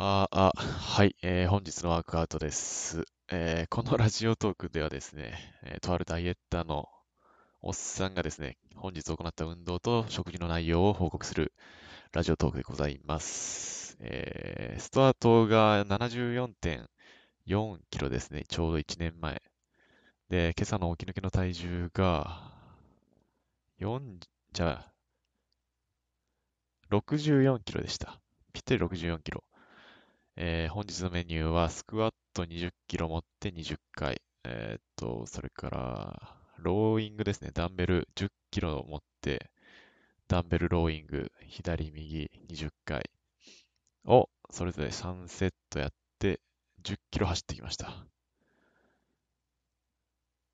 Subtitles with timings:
[0.00, 3.04] ああ、はい、えー本日のワークアウトです。
[3.30, 5.34] えーこのラジオトークではですね、
[5.64, 6.88] えーとあるダイエッターの
[7.62, 11.52] おっさんがですね、本日行った運動と食事の内容を報告する
[12.12, 13.96] ラジオトークでございます。
[14.00, 19.42] えースタートが74.4キロですね、ちょうど1年前。
[20.30, 22.52] で、今朝の起き抜けの体重が
[23.78, 24.20] 4、
[24.52, 24.92] じゃあ、
[26.90, 28.20] 64キロでした。
[28.52, 29.42] ぴったり64キロ。
[30.40, 34.22] えー、本日のメニューはスクワット20キロ持って20回。
[34.44, 37.50] えー、っと、それから、ローイングですね。
[37.52, 39.50] ダンベル10キロ持って、
[40.28, 43.10] ダンベルローイング、左右20回
[44.04, 46.38] を、それぞれ3セットやって、
[46.84, 48.06] 10キロ走ってきました。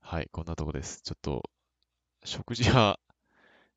[0.00, 1.02] はい、こんなとこです。
[1.02, 1.42] ちょっと、
[2.24, 2.98] 食事は、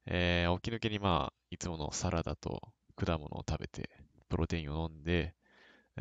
[0.06, 2.62] えー、起き抜けにまあ、いつものサラダと
[2.96, 3.90] 果物を食べて、
[4.30, 5.36] プロテインを飲んで、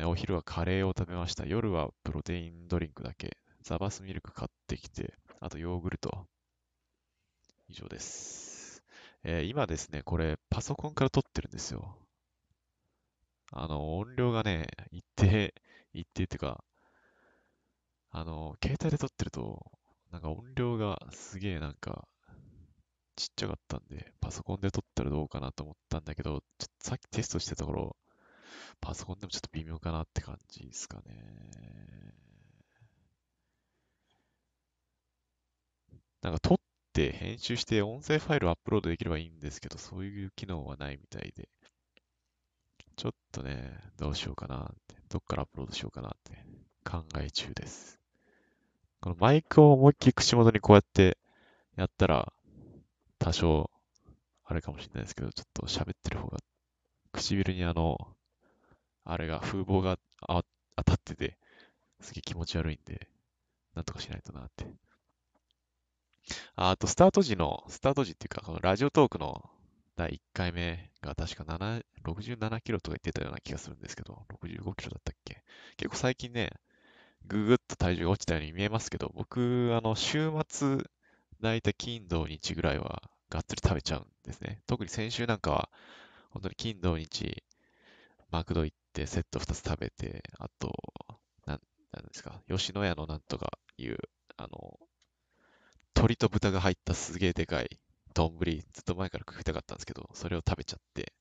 [0.05, 1.45] お昼はカレーを食べました。
[1.45, 3.37] 夜はプロテインドリンクだけ。
[3.61, 6.25] ザバスミルク買ってきて、あとヨーグルト。
[7.67, 8.81] 以上です。
[9.23, 11.97] えー、今ですね、これパソコンから撮ってるんですよ。
[13.51, 15.53] あの、音量がね、一定、
[15.93, 16.63] 一定っていうか、
[18.11, 19.71] あの、携帯で撮ってると、
[20.11, 22.07] なんか音量がすげえなんか、
[23.15, 27.97] ちっちゃかったんで、パソコンで撮ったらどうかなと思ったんだけど、ちょっとさっきテストしてたところ、
[28.81, 32.13] パソコンでもちょっと微妙かなって感じですかね。
[36.21, 36.57] なんか撮っ
[36.93, 41.49] て編集して音声ファイルをアップロードできればいいんですけど、そういう機能はないみたいで、
[42.97, 46.45] ちょっとね、どうしようかなって、どっからアップロードしようかなって
[46.83, 47.99] 考え中です。
[48.99, 51.17] このマイクを思いっきり口元にこうやって
[51.77, 52.33] やったら、
[53.17, 53.71] 多少、
[54.43, 56.39] あれかもしれないですけど、ちょっと喋ってる方が、
[57.13, 57.97] 唇にあの、
[59.11, 60.43] あれが、風貌があ
[60.77, 61.37] 当たってて、
[62.01, 63.09] すげえ気持ち悪いんで、
[63.75, 64.65] なんとかしないとなって。
[66.55, 69.49] ああと、スタート時の、スタート時っていうか、このラジオトークの
[69.95, 75.43] 第1回目が確か7 67キロとか言ってたような気がするんですけど、65キロだったっけ？
[75.77, 76.51] 結構最近ね、
[77.27, 80.79] ぐぐっと体重が落ちたように見えますけど、僕、あの、週末、
[81.41, 84.61] だいたい金土日ぐらいは、がっつり食べちゃうんですね。
[84.67, 85.69] 特に先週なんかは、
[86.31, 87.43] 本当に金土日、
[88.31, 90.73] マクド行ってセット2つ食べて、あと、
[91.45, 91.61] なん、
[91.91, 93.97] なんですか、吉野家のなんとかいう、
[94.35, 94.77] あの、
[95.95, 97.79] 鶏と豚が入ったすげえでかい
[98.13, 98.37] 丼、
[98.73, 101.13] ずっと前から食いたかったんですけど、それを食べちゃって、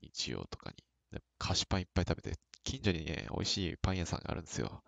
[0.00, 0.76] 日曜とかに。
[1.38, 4.82] 菓子パンいっぱい食べて、近所にね、美味しいパン屋さんがあるんですよ。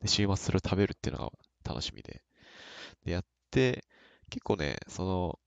[0.00, 1.32] で、週末それを食べるっていうのが
[1.64, 2.22] 楽しみで。
[3.04, 3.84] で、やって、
[4.28, 5.38] 結構ね、その、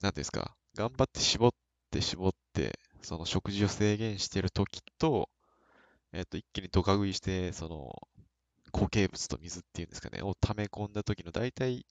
[0.00, 1.50] なんですか、頑張って絞っ
[1.90, 5.28] て絞って、その食事を制限してる時と、
[6.12, 8.08] えっ、と、一気にドカ食いして、その、
[8.72, 11.86] 固形物と水っていうんですかね、を溜め込んだ時の大体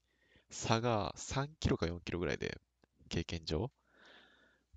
[0.50, 2.60] 差が3キロか4キロぐらいで、
[3.10, 3.72] 経験上。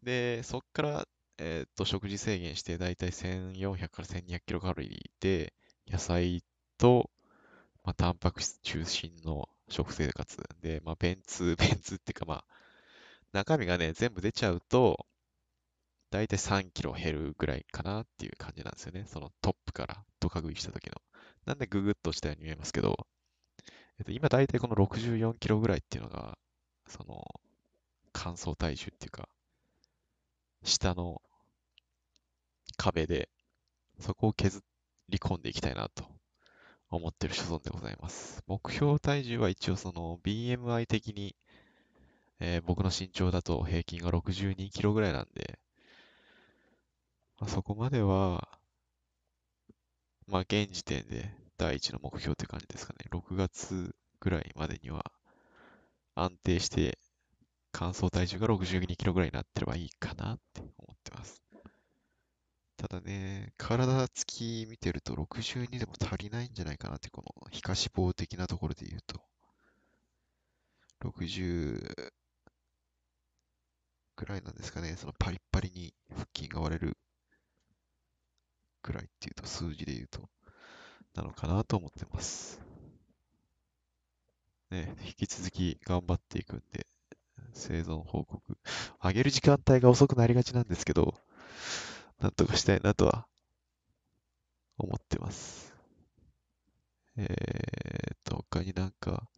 [0.02, 1.08] で、そっから、
[1.38, 5.52] えっ、と、食事制限して大体1400から1200キロカロリーで、
[5.88, 6.42] 野菜
[6.78, 7.10] と、
[7.84, 12.44] まあ、タンパク質中心の食生活で、まあ、便通、 便通っていうか、まあ、
[13.32, 15.06] 中身がね、全部出ちゃうと、
[16.10, 19.04] だいたい3キロ減るぐらいかなっていう感じなんですよね。
[19.06, 20.94] そのトップからドカ食いした時の。
[21.46, 23.06] なんでググッとしたように見えますけど、
[23.98, 26.38] えっと、今だいたいこの64キロぐらいっていうのが、
[26.86, 27.24] その、
[28.12, 29.28] 乾燥体重っていうか、
[30.64, 31.22] 下の
[32.76, 33.28] 壁で、
[33.98, 34.62] そこを削
[35.10, 36.04] り込んでいきたいなと
[36.90, 38.42] 思ってる所存でございます。
[38.46, 41.36] 目標体重は一応その BMI 的に、
[42.40, 45.58] えー、僕の身長だと平均が62キロぐらいなんで、
[47.40, 48.48] まあ、そこまでは、
[50.26, 52.98] まあ、現時点で第一の目標って感じですかね。
[53.10, 55.10] 6月ぐらいまでには
[56.14, 56.98] 安定して
[57.72, 61.42] 乾燥体重が62キロぐらいになってればいいかなって思ってます。
[62.76, 69.20] ただね、体つき見てると62でも足りないんじゃないかなって、この皮下脂肪的なところで言うと。
[71.02, 72.14] 60
[74.16, 74.96] ぐらいなんですかね。
[74.96, 76.96] そのパリッパリに腹筋が割れる
[78.90, 80.28] くらいっていうと、数字で言うと、
[81.14, 82.60] なのかなと思ってます。
[84.70, 86.86] ね、引き続き頑張っていくんで、
[87.52, 88.58] 生存報告。
[89.02, 91.14] 上げる時間帯が遅くなりがちなんですけど、
[92.20, 93.26] なんとかしたいなとは
[94.76, 95.74] 思ってます。
[97.16, 99.28] えーと、他になんか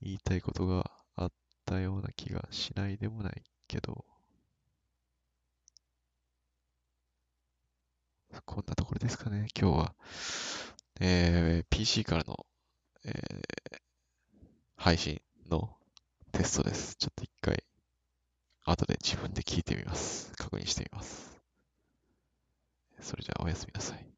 [0.00, 1.32] 言いたいことがあっ
[1.64, 4.04] たような気がしないでもないけど、
[8.52, 9.94] こんなところですかね、今日は。
[11.00, 12.44] えー、PC からの、
[13.02, 13.78] えー、
[14.76, 15.74] 配信の
[16.32, 16.96] テストです。
[16.96, 17.64] ちょっと一回、
[18.66, 20.32] 後で自分で聞いてみます。
[20.36, 21.40] 確認してみます。
[23.00, 24.11] それじゃあおやすみなさい。